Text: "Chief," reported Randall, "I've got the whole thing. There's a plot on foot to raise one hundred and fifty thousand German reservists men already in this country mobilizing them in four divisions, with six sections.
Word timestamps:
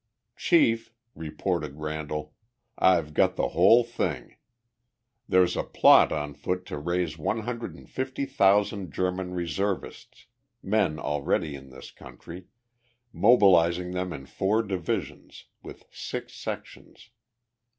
"Chief," 0.35 0.91
reported 1.13 1.75
Randall, 1.77 2.33
"I've 2.75 3.13
got 3.13 3.35
the 3.35 3.49
whole 3.49 3.83
thing. 3.83 4.37
There's 5.29 5.55
a 5.55 5.61
plot 5.61 6.11
on 6.11 6.33
foot 6.33 6.65
to 6.65 6.79
raise 6.79 7.19
one 7.19 7.41
hundred 7.41 7.75
and 7.75 7.87
fifty 7.87 8.25
thousand 8.25 8.91
German 8.91 9.35
reservists 9.35 10.25
men 10.63 10.97
already 10.97 11.53
in 11.53 11.69
this 11.69 11.91
country 11.91 12.45
mobilizing 13.13 13.91
them 13.91 14.11
in 14.11 14.25
four 14.25 14.63
divisions, 14.63 15.45
with 15.61 15.85
six 15.91 16.33
sections. 16.33 17.11